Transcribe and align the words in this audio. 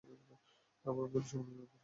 আমার 0.85 1.03
অভিজ্ঞতাসম্পন্ন 1.03 1.49
মেয়ে 1.49 1.65
পছন্দ। 1.65 1.79